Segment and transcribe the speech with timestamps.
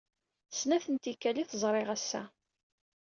[0.59, 2.23] Snat n tikkal ay t-ẓriɣ ass-a.